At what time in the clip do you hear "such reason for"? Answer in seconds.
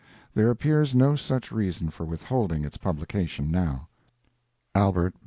1.15-2.07